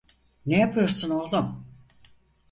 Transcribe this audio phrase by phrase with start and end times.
[0.45, 1.65] Ne yapıyorsun oğlum?